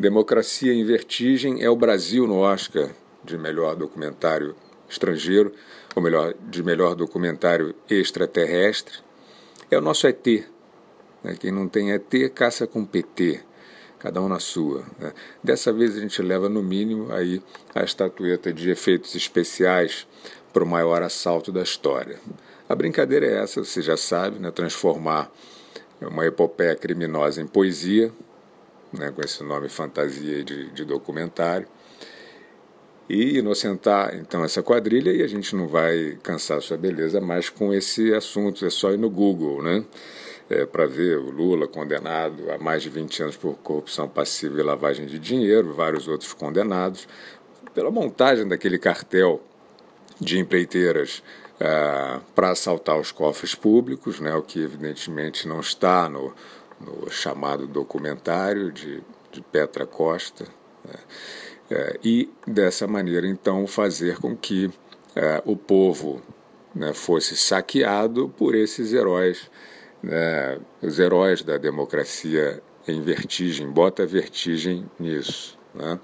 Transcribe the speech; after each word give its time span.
Democracia 0.00 0.72
em 0.72 0.82
Vertigem 0.82 1.62
é 1.62 1.68
o 1.68 1.76
Brasil 1.76 2.26
no 2.26 2.38
Oscar 2.38 2.88
de 3.22 3.36
melhor 3.36 3.76
documentário 3.76 4.56
estrangeiro, 4.88 5.52
ou 5.94 6.02
melhor, 6.02 6.32
de 6.48 6.62
melhor 6.62 6.94
documentário 6.94 7.74
extraterrestre. 7.86 8.94
É 9.70 9.76
o 9.76 9.82
nosso 9.82 10.06
ET. 10.06 10.26
Né? 11.22 11.36
Quem 11.38 11.52
não 11.52 11.68
tem 11.68 11.92
ET, 11.92 12.10
caça 12.34 12.66
com 12.66 12.82
PT. 12.82 13.42
Cada 13.98 14.22
um 14.22 14.28
na 14.30 14.40
sua. 14.40 14.86
Né? 14.98 15.12
Dessa 15.44 15.70
vez 15.70 15.94
a 15.94 16.00
gente 16.00 16.22
leva 16.22 16.48
no 16.48 16.62
mínimo 16.62 17.12
aí 17.12 17.42
a 17.74 17.84
estatueta 17.84 18.50
de 18.54 18.70
efeitos 18.70 19.14
especiais 19.14 20.08
para 20.50 20.64
o 20.64 20.66
maior 20.66 21.02
assalto 21.02 21.52
da 21.52 21.60
história. 21.60 22.18
A 22.66 22.74
brincadeira 22.74 23.26
é 23.26 23.42
essa, 23.42 23.62
você 23.62 23.82
já 23.82 23.98
sabe, 23.98 24.38
né? 24.38 24.50
transformar 24.50 25.30
uma 26.00 26.24
epopeia 26.24 26.74
criminosa 26.74 27.42
em 27.42 27.46
poesia, 27.46 28.10
né, 28.92 29.10
com 29.10 29.20
esse 29.22 29.42
nome 29.42 29.68
fantasia 29.68 30.42
de, 30.42 30.70
de 30.70 30.84
documentário, 30.84 31.66
e 33.08 33.38
inocentar 33.38 34.14
então 34.14 34.44
essa 34.44 34.62
quadrilha 34.62 35.10
e 35.10 35.20
a 35.20 35.26
gente 35.26 35.56
não 35.56 35.66
vai 35.66 36.16
cansar 36.22 36.62
sua 36.62 36.76
beleza 36.76 37.20
mais 37.20 37.48
com 37.48 37.74
esse 37.74 38.14
assunto, 38.14 38.64
é 38.64 38.70
só 38.70 38.92
ir 38.92 38.98
no 38.98 39.10
Google, 39.10 39.60
né? 39.62 39.84
É, 40.48 40.64
para 40.64 40.86
ver 40.86 41.18
o 41.18 41.30
Lula 41.30 41.66
condenado 41.66 42.50
a 42.50 42.58
mais 42.58 42.82
de 42.82 42.88
20 42.88 43.22
anos 43.22 43.36
por 43.36 43.54
corrupção 43.58 44.08
passiva 44.08 44.58
e 44.60 44.62
lavagem 44.62 45.06
de 45.06 45.18
dinheiro, 45.18 45.74
vários 45.74 46.08
outros 46.08 46.32
condenados, 46.32 47.08
pela 47.74 47.90
montagem 47.90 48.46
daquele 48.46 48.78
cartel 48.78 49.40
de 50.20 50.38
empreiteiras 50.38 51.22
ah, 51.60 52.20
para 52.34 52.50
assaltar 52.50 52.98
os 52.98 53.12
cofres 53.12 53.54
públicos, 53.54 54.18
né, 54.18 54.34
o 54.34 54.42
que 54.42 54.60
evidentemente 54.60 55.46
não 55.46 55.60
está 55.60 56.08
no, 56.08 56.34
no 56.80 57.10
chamado 57.10 57.66
documentário 57.66 58.72
de, 58.72 59.02
de 59.30 59.40
Petra 59.42 59.86
Costa, 59.86 60.46
né, 60.84 60.94
é, 61.70 62.00
e 62.02 62.28
dessa 62.46 62.86
maneira 62.86 63.26
então 63.26 63.66
fazer 63.66 64.18
com 64.18 64.36
que 64.36 64.70
é, 65.14 65.42
o 65.44 65.56
povo 65.56 66.20
né, 66.74 66.92
fosse 66.92 67.36
saqueado 67.36 68.28
por 68.28 68.54
esses 68.54 68.92
heróis, 68.92 69.50
né, 70.02 70.58
os 70.82 70.98
heróis 70.98 71.42
da 71.42 71.58
democracia 71.58 72.62
em 72.88 73.02
vertigem, 73.02 73.70
bota 73.70 74.06
vertigem 74.06 74.88
nisso. 74.98 75.58
Né? 75.74 76.00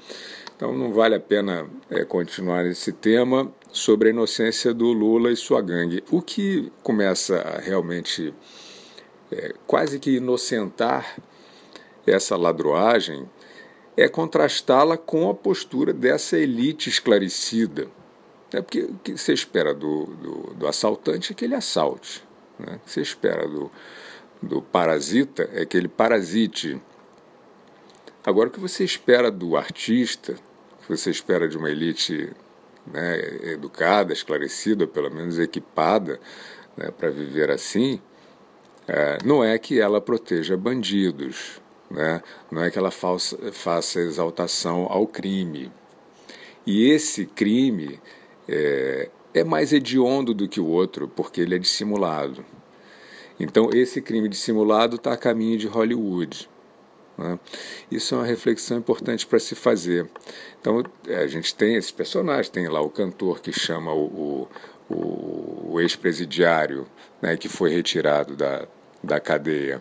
Então 0.57 0.73
não 0.73 0.93
vale 0.93 1.15
a 1.15 1.21
pena 1.21 1.69
é, 1.91 2.05
continuar 2.05 2.65
nesse 2.65 2.93
tema 2.93 3.53
sobre 3.71 4.09
a 4.09 4.13
inocência 4.13 4.73
do 4.73 4.87
Lula 4.87 5.31
e 5.31 5.37
sua 5.37 5.61
gangue. 5.61 6.03
O 6.11 6.23
que 6.23 6.73
começa 6.83 7.39
a 7.41 7.59
realmente 7.59 8.33
é, 9.31 9.55
quase 9.67 9.99
que 9.99 10.17
inocentar 10.17 11.17
essa 12.07 12.37
ladroagem 12.37 13.29
é 13.97 14.09
contrastá-la 14.09 14.97
com 14.97 15.31
a 15.31 15.35
postura 15.35 15.93
dessa 15.93 16.37
elite 16.37 16.89
esclarecida. 16.89 17.89
É 18.53 18.61
porque 18.61 18.83
o 18.83 18.99
que 19.03 19.17
você 19.17 19.33
espera 19.33 19.75
do, 19.75 20.07
do, 20.07 20.55
do 20.55 20.67
assaltante 20.67 21.33
é 21.33 21.35
que 21.35 21.45
ele 21.45 21.55
assalte. 21.55 22.23
Né? 22.59 22.77
O 22.77 22.79
que 22.81 22.91
você 22.91 23.01
espera 23.01 23.49
do, 23.49 23.71
do 24.43 24.63
parasita 24.63 25.49
é 25.53 25.65
que 25.65 25.77
ele 25.77 25.89
parasite. 25.89 26.81
Agora, 28.25 28.49
o 28.49 28.53
que 28.53 28.61
você 28.61 28.85
espera 28.85 29.31
do 29.31 29.57
artista, 29.57 30.35
o 30.79 30.83
que 30.83 30.97
você 30.97 31.11
espera 31.11 31.49
de 31.49 31.57
uma 31.57 31.71
elite 31.71 32.31
né, 32.87 33.19
educada, 33.51 34.13
esclarecida, 34.13 34.87
pelo 34.87 35.11
menos 35.11 35.39
equipada 35.39 36.21
né, 36.77 36.91
para 36.91 37.11
viver 37.11 37.51
assim, 37.51 38.01
é, 38.89 39.19
não 39.25 39.43
é 39.43 39.59
que 39.59 39.81
ela 39.81 40.01
proteja 40.01 40.57
bandidos, 40.57 41.61
né? 41.91 42.23
não 42.51 42.63
é 42.63 42.71
que 42.71 42.79
ela 42.79 42.91
faça, 42.91 43.37
faça 43.53 44.01
exaltação 44.01 44.87
ao 44.89 45.07
crime. 45.07 45.73
E 46.67 46.91
esse 46.91 47.27
crime 47.27 48.01
é, 48.49 49.09
é 49.35 49.45
mais 49.45 49.73
hediondo 49.73 50.33
do 50.33 50.49
que 50.49 50.61
o 50.61 50.67
outro, 50.67 51.09
porque 51.09 51.41
ele 51.41 51.55
é 51.55 51.59
dissimulado. 51.59 52.45
Então, 53.39 53.71
esse 53.73 54.01
crime 54.01 54.29
dissimulado 54.29 54.97
está 54.97 55.13
a 55.13 55.17
caminho 55.17 55.59
de 55.59 55.67
Hollywood. 55.67 56.49
Né? 57.19 57.39
Isso 57.91 58.15
é 58.15 58.19
uma 58.19 58.27
reflexão 58.27 58.79
importante 58.79 59.27
para 59.27 59.39
se 59.39 59.55
fazer. 59.55 60.09
Então, 60.61 60.83
é, 61.07 61.17
a 61.17 61.27
gente 61.27 61.55
tem 61.55 61.77
esses 61.77 61.91
personagens, 61.91 62.49
tem 62.49 62.69
lá 62.69 62.81
o 62.81 62.91
cantor 62.91 63.41
que 63.41 63.53
chama 63.53 63.93
o, 63.93 64.49
o, 64.89 64.95
o 64.95 65.56
ex-presidiário, 65.81 66.87
né, 67.21 67.37
que 67.37 67.49
foi 67.49 67.71
retirado 67.71 68.37
da, 68.37 68.67
da 69.03 69.21
cadeia 69.21 69.81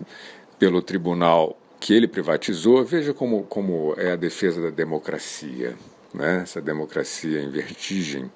pelo 0.57 0.81
tribunal 0.81 1.57
que 1.79 1.93
ele 1.93 2.07
privatizou. 2.07 2.83
Veja 2.83 3.13
como, 3.13 3.43
como 3.43 3.93
é 3.97 4.11
a 4.11 4.15
defesa 4.15 4.61
da 4.61 4.69
democracia, 4.69 5.75
né? 6.13 6.41
essa 6.43 6.61
democracia 6.61 7.41
em 7.41 7.49
vertigem. 7.49 8.31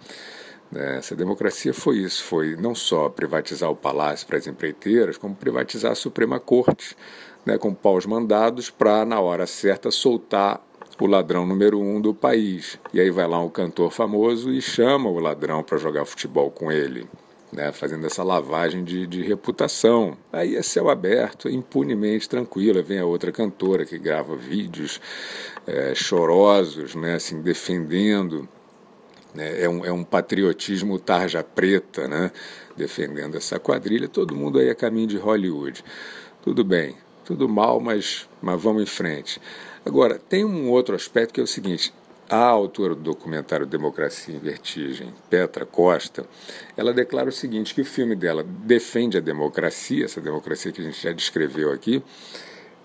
Né? 0.71 0.97
Essa 0.97 1.15
democracia 1.15 1.73
foi 1.73 1.97
isso, 1.97 2.23
foi 2.23 2.55
não 2.55 2.75
só 2.75 3.09
privatizar 3.09 3.69
o 3.69 3.75
palácio 3.75 4.27
para 4.27 4.37
as 4.37 4.47
empreiteiras, 4.47 5.17
como 5.17 5.35
privatizar 5.35 5.91
a 5.91 5.95
Suprema 5.95 6.39
Corte, 6.39 6.95
né? 7.45 7.57
com 7.57 7.73
paus 7.73 8.05
mandados 8.05 8.69
para, 8.69 9.05
na 9.05 9.19
hora 9.19 9.47
certa, 9.47 9.89
soltar 9.89 10.63
o 10.99 11.07
ladrão 11.07 11.45
número 11.45 11.79
um 11.79 12.01
do 12.01 12.13
país. 12.13 12.77
E 12.93 12.99
aí 12.99 13.09
vai 13.09 13.27
lá 13.27 13.39
um 13.41 13.49
cantor 13.49 13.89
famoso 13.89 14.51
e 14.51 14.61
chama 14.61 15.09
o 15.09 15.17
ladrão 15.17 15.63
para 15.63 15.77
jogar 15.77 16.05
futebol 16.05 16.51
com 16.51 16.71
ele 16.71 17.07
né, 17.51 17.71
fazendo 17.71 18.05
essa 18.05 18.23
lavagem 18.23 18.83
de, 18.83 19.07
de 19.07 19.21
reputação. 19.21 20.17
Aí 20.31 20.55
é 20.55 20.61
céu 20.61 20.89
aberto, 20.89 21.49
impunemente, 21.49 22.29
tranquila. 22.29 22.81
Vem 22.81 22.99
a 22.99 23.05
outra 23.05 23.31
cantora 23.31 23.85
que 23.85 23.97
grava 23.97 24.35
vídeos 24.35 25.01
é, 25.65 25.93
chorosos, 25.95 26.95
né, 26.95 27.15
assim, 27.15 27.41
defendendo. 27.41 28.47
Né, 29.33 29.63
é, 29.63 29.69
um, 29.69 29.85
é 29.85 29.91
um 29.91 30.03
patriotismo 30.03 30.99
tarja 30.99 31.43
preta, 31.43 32.07
né, 32.07 32.31
defendendo 32.75 33.35
essa 33.35 33.59
quadrilha. 33.59 34.07
Todo 34.07 34.35
mundo 34.35 34.59
aí 34.59 34.69
a 34.69 34.75
caminho 34.75 35.07
de 35.07 35.17
Hollywood. 35.17 35.83
Tudo 36.41 36.63
bem, 36.63 36.95
tudo 37.25 37.49
mal, 37.49 37.79
mas, 37.79 38.27
mas 38.41 38.61
vamos 38.61 38.83
em 38.83 38.87
frente. 38.87 39.41
Agora, 39.85 40.19
tem 40.19 40.45
um 40.45 40.69
outro 40.69 40.95
aspecto 40.95 41.33
que 41.33 41.39
é 41.39 41.43
o 41.43 41.47
seguinte: 41.47 41.93
a 42.29 42.45
autora 42.45 42.93
do 42.93 43.01
documentário 43.01 43.65
Democracia 43.65 44.35
em 44.35 44.39
Vertigem, 44.39 45.11
Petra 45.29 45.65
Costa, 45.65 46.25
ela 46.77 46.93
declara 46.93 47.29
o 47.29 47.31
seguinte, 47.31 47.73
que 47.73 47.81
o 47.81 47.85
filme 47.85 48.15
dela 48.15 48.43
defende 48.43 49.17
a 49.17 49.21
democracia, 49.21 50.05
essa 50.05 50.21
democracia 50.21 50.71
que 50.71 50.79
a 50.79 50.83
gente 50.83 51.01
já 51.01 51.11
descreveu 51.11 51.71
aqui, 51.71 52.03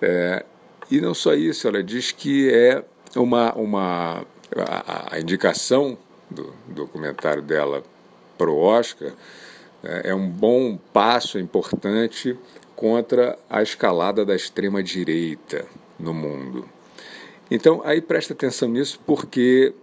é, 0.00 0.44
e 0.90 1.00
não 1.00 1.14
só 1.14 1.34
isso, 1.34 1.68
ela 1.68 1.82
diz 1.82 2.10
que 2.10 2.50
é 2.50 2.82
uma, 3.16 3.52
uma 3.54 4.26
a, 4.56 5.14
a 5.14 5.20
indicação 5.20 5.98
do 6.30 6.54
documentário 6.68 7.42
dela 7.42 7.82
para 8.36 8.50
o 8.50 8.58
Oscar 8.58 9.12
é, 9.82 10.10
é 10.10 10.14
um 10.14 10.28
bom 10.28 10.78
passo 10.92 11.38
importante 11.38 12.36
contra 12.74 13.38
a 13.48 13.62
escalada 13.62 14.24
da 14.24 14.34
extrema 14.34 14.82
direita 14.82 15.66
no 15.98 16.12
mundo. 16.12 16.68
Então, 17.50 17.82
aí 17.84 18.00
presta 18.00 18.32
atenção 18.32 18.68
nisso 18.68 19.00
porque 19.06 19.74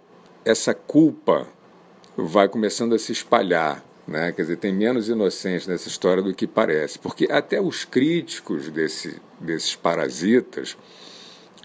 essa 0.43 0.73
culpa 0.73 1.47
vai 2.17 2.47
começando 2.47 2.93
a 2.93 2.99
se 2.99 3.11
espalhar. 3.11 3.83
Né? 4.07 4.31
Quer 4.31 4.41
dizer, 4.41 4.57
tem 4.57 4.73
menos 4.73 5.09
inocentes 5.09 5.67
nessa 5.67 5.87
história 5.87 6.23
do 6.23 6.33
que 6.33 6.47
parece. 6.47 6.97
Porque 6.99 7.27
até 7.31 7.61
os 7.61 7.85
críticos 7.85 8.69
desse, 8.69 9.21
desses 9.39 9.75
parasitas, 9.75 10.77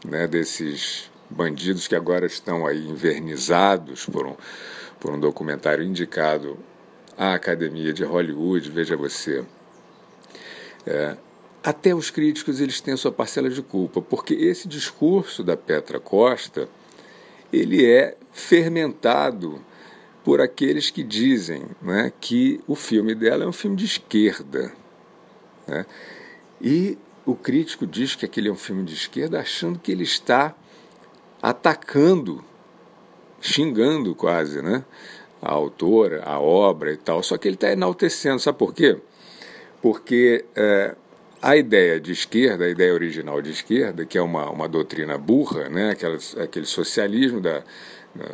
né? 0.04 0.26
desses 0.26 1.10
bandidos 1.30 1.88
que 1.88 1.96
agora 1.96 2.26
estão 2.26 2.66
aí 2.66 2.86
invernizados 2.86 4.06
por 4.06 4.26
um, 4.26 4.36
por 5.00 5.12
um 5.12 5.18
documentário 5.18 5.84
indicado 5.84 6.58
à 7.16 7.34
Academia 7.34 7.92
de 7.92 8.04
Hollywood, 8.04 8.70
veja 8.70 8.96
você. 8.96 9.44
É, 10.86 11.16
até 11.66 11.92
os 11.92 12.10
críticos 12.10 12.60
eles 12.60 12.80
têm 12.80 12.94
a 12.94 12.96
sua 12.96 13.10
parcela 13.10 13.50
de 13.50 13.60
culpa, 13.60 14.00
porque 14.00 14.34
esse 14.34 14.68
discurso 14.68 15.42
da 15.42 15.56
Petra 15.56 15.98
Costa 15.98 16.68
ele 17.52 17.84
é 17.84 18.16
fermentado 18.30 19.60
por 20.22 20.40
aqueles 20.40 20.90
que 20.90 21.02
dizem 21.02 21.64
né, 21.82 22.12
que 22.20 22.60
o 22.68 22.76
filme 22.76 23.16
dela 23.16 23.42
é 23.42 23.48
um 23.48 23.52
filme 23.52 23.76
de 23.76 23.84
esquerda. 23.84 24.72
Né? 25.66 25.84
E 26.60 26.96
o 27.24 27.34
crítico 27.34 27.84
diz 27.84 28.14
que 28.14 28.24
aquele 28.24 28.48
é 28.48 28.52
um 28.52 28.56
filme 28.56 28.84
de 28.84 28.94
esquerda 28.94 29.40
achando 29.40 29.76
que 29.76 29.90
ele 29.90 30.04
está 30.04 30.54
atacando, 31.42 32.44
xingando 33.40 34.14
quase, 34.14 34.62
né? 34.62 34.84
A 35.42 35.50
autora, 35.50 36.22
a 36.24 36.38
obra 36.38 36.92
e 36.92 36.96
tal. 36.96 37.24
Só 37.24 37.36
que 37.36 37.48
ele 37.48 37.56
está 37.56 37.72
enaltecendo, 37.72 38.38
sabe 38.38 38.56
por 38.56 38.72
quê? 38.72 38.96
Porque 39.82 40.44
é, 40.54 40.96
a 41.46 41.56
ideia 41.56 42.00
de 42.00 42.12
esquerda, 42.12 42.64
a 42.64 42.68
ideia 42.68 42.92
original 42.92 43.40
de 43.40 43.50
esquerda, 43.50 44.04
que 44.04 44.18
é 44.18 44.22
uma, 44.22 44.50
uma 44.50 44.68
doutrina 44.68 45.16
burra, 45.16 45.68
né, 45.68 45.90
aquela, 45.90 46.18
aquele 46.42 46.66
socialismo 46.66 47.40
da, 47.40 47.62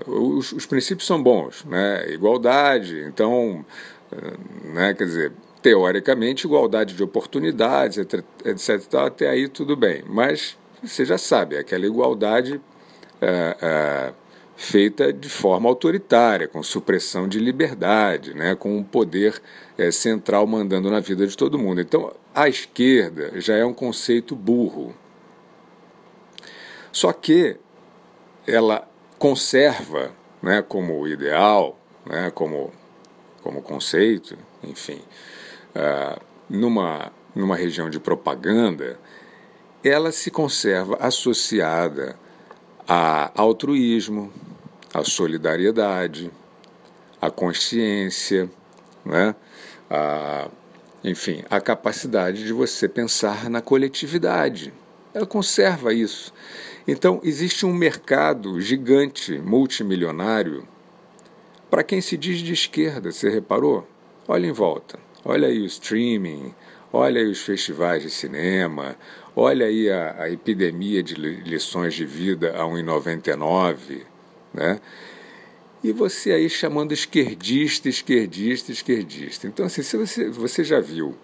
os, 0.07 0.53
os, 0.53 0.67
princípios 0.67 1.07
são 1.07 1.23
bons, 1.23 1.65
né? 1.65 2.09
Igualdade, 2.09 3.01
então, 3.01 3.65
né? 4.65 4.95
Quer 4.95 5.05
dizer, 5.05 5.33
teoricamente, 5.61 6.47
igualdade 6.47 6.95
de 6.95 7.03
oportunidades, 7.03 7.99
etc, 7.99 8.25
etc. 8.45 8.95
Até 8.95 9.29
aí 9.29 9.49
tudo 9.49 9.77
bem. 9.77 10.05
Mas 10.07 10.57
você 10.83 11.05
já 11.05 11.19
sabe, 11.19 11.57
aquela 11.57 11.87
igualdade 11.87 12.61
é, 13.21 14.13
feita 14.57 15.13
de 15.13 15.29
forma 15.29 15.69
autoritária, 15.69 16.47
com 16.47 16.63
supressão 16.63 17.27
de 17.27 17.39
liberdade, 17.39 18.35
né, 18.35 18.55
com 18.55 18.77
um 18.77 18.83
poder 18.83 19.41
é, 19.77 19.91
central 19.91 20.47
mandando 20.47 20.91
na 20.91 21.01
vida 21.01 21.27
de 21.27 21.37
todo 21.37 21.59
mundo. 21.59 21.81
Então, 21.81 22.15
a 22.35 22.49
esquerda 22.49 23.41
já 23.41 23.57
é 23.57 23.65
um 23.65 23.75
conceito 23.75 24.37
burro. 24.37 24.95
Só 26.93 27.13
que 27.13 27.57
ela 28.47 28.89
conserva 29.19 30.13
né, 30.43 30.63
como 30.63 31.07
ideal, 31.07 31.79
né, 32.05 32.31
como, 32.31 32.73
como 33.43 33.63
conceito, 33.63 34.37
enfim, 34.63 35.01
uh, 35.75 36.21
numa, 36.49 37.13
numa 37.35 37.57
região 37.57 37.89
de 37.89 37.99
propaganda, 37.99 38.99
ela 39.83 40.13
se 40.13 40.31
conserva 40.31 40.97
associada 41.01 42.17
a 42.95 43.33
altruísmo, 43.35 44.31
a 44.93 45.03
solidariedade, 45.03 46.31
a 47.19 47.31
consciência, 47.31 48.51
né? 49.03 49.35
a, 49.89 50.51
enfim, 51.03 51.43
a 51.49 51.59
capacidade 51.59 52.45
de 52.45 52.53
você 52.53 52.87
pensar 52.87 53.49
na 53.49 53.63
coletividade. 53.63 54.75
Ela 55.15 55.25
conserva 55.25 55.95
isso. 55.95 56.35
Então, 56.87 57.19
existe 57.25 57.65
um 57.65 57.73
mercado 57.73 58.61
gigante, 58.61 59.39
multimilionário, 59.39 60.69
para 61.71 61.83
quem 61.83 62.03
se 62.03 62.19
diz 62.19 62.41
de 62.41 62.53
esquerda, 62.53 63.11
você 63.11 63.31
reparou? 63.31 63.89
Olha 64.29 64.47
em 64.47 64.53
volta. 64.53 64.99
Olha 65.25 65.49
aí 65.49 65.63
o 65.63 65.65
streaming, 65.65 66.55
olha 66.93 67.21
aí 67.21 67.27
os 67.27 67.41
festivais 67.41 68.03
de 68.03 68.11
cinema, 68.11 68.97
olha 69.35 69.67
aí 69.67 69.91
a, 69.91 70.23
a 70.23 70.31
epidemia 70.31 71.03
de 71.03 71.15
lições 71.15 71.95
de 71.95 72.05
vida 72.05 72.51
a 72.57 72.65
1,99, 72.65 74.03
né? 74.53 74.81
E 75.83 75.91
você 75.91 76.31
aí 76.33 76.49
chamando 76.49 76.93
esquerdista, 76.93 77.89
esquerdista, 77.89 78.71
esquerdista. 78.71 79.49
Então, 79.49 79.67
assim, 79.67 79.83
se 79.83 79.97
você, 79.97 80.29
você 80.31 80.63
já 80.63 80.79
viu 80.79 81.17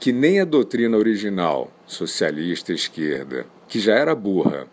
que 0.00 0.12
nem 0.12 0.40
a 0.40 0.44
doutrina 0.44 0.96
original, 0.96 1.72
socialista, 1.86 2.72
esquerda, 2.72 3.46
que 3.68 3.78
já 3.78 3.94
era 3.94 4.14
burra, 4.14 4.66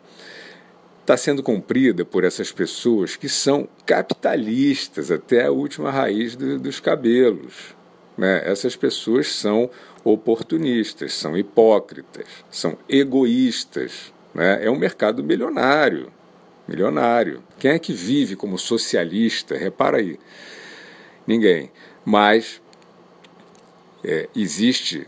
está 1.02 1.16
sendo 1.16 1.44
cumprida 1.44 2.04
por 2.04 2.24
essas 2.24 2.52
pessoas 2.52 3.16
que 3.16 3.30
são 3.30 3.68
capitalistas 3.86 5.12
até 5.12 5.46
a 5.46 5.52
última 5.52 5.92
raiz 5.92 6.36
do, 6.36 6.58
dos 6.58 6.80
cabelos. 6.80 7.76
Né? 8.22 8.44
Essas 8.46 8.76
pessoas 8.76 9.34
são 9.34 9.68
oportunistas, 10.04 11.12
são 11.12 11.36
hipócritas, 11.36 12.28
são 12.52 12.78
egoístas. 12.88 14.14
Né? 14.32 14.64
É 14.64 14.70
um 14.70 14.78
mercado 14.78 15.24
milionário. 15.24 16.14
Milionário. 16.68 17.42
Quem 17.58 17.72
é 17.72 17.80
que 17.80 17.94
vive 17.94 18.36
como 18.36 18.60
socialista? 18.60 19.58
Repara 19.58 19.98
aí. 19.98 20.20
Ninguém. 21.26 21.72
Mas 22.06 22.62
é, 24.04 24.30
existe, 24.36 25.08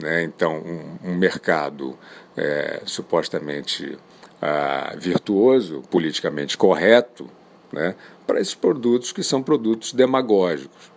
né, 0.00 0.22
então, 0.22 0.58
um, 0.58 1.10
um 1.10 1.16
mercado 1.16 1.98
é, 2.36 2.80
supostamente 2.86 3.98
ah, 4.40 4.94
virtuoso, 4.96 5.82
politicamente 5.90 6.56
correto, 6.56 7.28
né, 7.72 7.96
para 8.24 8.40
esses 8.40 8.54
produtos 8.54 9.10
que 9.10 9.24
são 9.24 9.42
produtos 9.42 9.92
demagógicos. 9.92 10.91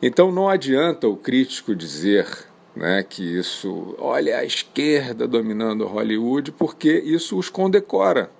Então 0.00 0.30
não 0.30 0.48
adianta 0.48 1.08
o 1.08 1.16
crítico 1.16 1.74
dizer 1.74 2.26
né, 2.74 3.02
que 3.02 3.22
isso, 3.22 3.96
olha 3.98 4.38
a 4.38 4.44
esquerda 4.44 5.26
dominando 5.26 5.86
Hollywood, 5.86 6.52
porque 6.52 6.92
isso 7.00 7.36
os 7.36 7.48
condecora. 7.48 8.30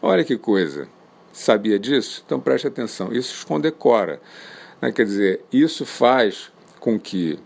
Olha 0.00 0.24
que 0.24 0.36
coisa. 0.36 0.88
Sabia 1.32 1.78
disso? 1.78 2.22
Então 2.26 2.40
preste 2.40 2.66
atenção. 2.66 3.12
Isso 3.12 3.32
os 3.34 3.44
condecora. 3.44 4.20
Né? 4.80 4.90
Quer 4.90 5.04
dizer, 5.04 5.44
isso 5.52 5.86
faz 5.86 6.50
com 6.80 6.98
que 6.98 7.38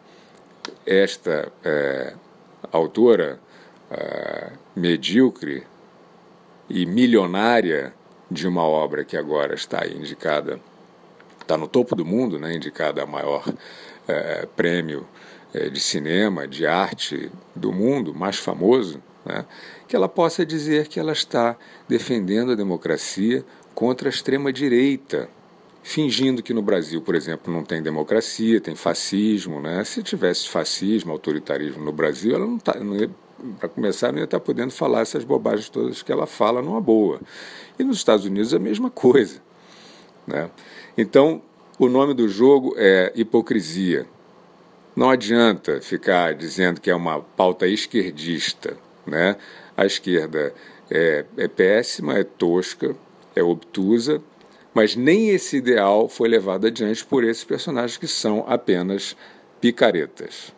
esta 0.87 1.53
é, 1.63 2.15
autora 2.73 3.39
é, 3.91 4.53
medíocre 4.75 5.65
e 6.69 6.87
milionária 6.87 7.95
de 8.31 8.49
uma 8.49 8.63
obra 8.63 9.05
que 9.05 9.17
agora 9.17 9.55
está 9.55 9.87
indicada 9.87 10.59
está 11.47 11.57
no 11.57 11.69
topo 11.69 11.95
do 11.95 12.05
mundo, 12.05 12.39
né, 12.39 12.55
indicada 12.55 13.03
a 13.03 13.07
maior 13.07 13.45
é, 14.09 14.47
prêmio 14.57 15.07
é, 15.55 15.71
de 15.71 15.79
cinema, 15.79 16.47
de 16.47 16.67
arte 16.67 17.31
do 17.55 17.73
mundo, 17.73 18.13
mais 18.13 18.37
famoso, 18.37 19.01
né, 19.25 19.47
que 19.87 19.95
ela 19.95 20.09
possa 20.09 20.45
dizer 20.45 20.89
que 20.89 20.99
ela 20.99 21.13
está 21.13 21.57
defendendo 21.89 22.53
a 22.53 22.55
democracia 22.57 23.45
contra 23.75 24.09
a 24.09 24.11
extrema-direita, 24.11 25.29
fingindo 25.83 26.43
que 26.43 26.53
no 26.53 26.63
Brasil, 26.63 27.01
por 27.01 27.15
exemplo, 27.15 27.53
não 27.53 27.63
tem 27.63 27.81
democracia, 27.81 28.61
tem 28.61 28.75
fascismo. 28.75 29.61
Né? 29.61 29.85
Se 29.85 30.03
tivesse 30.03 30.49
fascismo, 30.49 31.13
autoritarismo 31.13 31.85
no 31.85 31.93
Brasil, 31.93 32.35
ela 32.35 32.47
não, 32.47 32.59
tá, 32.59 32.75
para 33.61 33.69
começar, 33.69 34.11
não 34.11 34.19
ia 34.19 34.25
estar 34.25 34.41
podendo 34.41 34.73
falar 34.73 35.03
essas 35.03 35.23
bobagens 35.23 35.69
todas 35.69 36.03
que 36.03 36.11
ela 36.11 36.27
fala 36.27 36.61
numa 36.61 36.81
boa. 36.81 37.21
E 37.79 37.85
nos 37.85 37.99
Estados 37.99 38.25
Unidos 38.25 38.53
a 38.53 38.59
mesma 38.59 38.91
coisa. 38.91 39.46
Né? 40.27 40.51
Então, 40.97 41.43
o 41.79 41.89
nome 41.89 42.15
do 42.15 42.29
jogo 42.29 42.75
é 42.77 43.13
hipocrisia. 43.15 44.07
Não 44.95 45.11
adianta 45.11 45.81
ficar 45.81 46.35
dizendo 46.35 46.81
que 46.81 46.91
é 46.91 46.95
uma 46.95 47.21
pauta 47.21 47.67
esquerdista. 47.67 48.77
Né? 49.07 49.37
A 49.77 49.85
esquerda 49.85 50.55
é, 50.91 51.25
é 51.37 51.49
péssima, 51.49 52.19
é 52.19 52.25
tosca, 52.25 52.97
é 53.35 53.43
obtusa, 53.43 54.23
mas 54.73 54.97
nem 54.97 55.31
esse 55.31 55.59
ideal 55.59 56.09
foi 56.09 56.29
levado 56.29 56.67
adiante 56.67 57.05
por 57.05 57.25
esses 57.25 57.45
personagens 57.45 57.99
que 57.99 58.09
são 58.09 58.45
apenas 58.49 59.17
picaretas. 59.61 60.56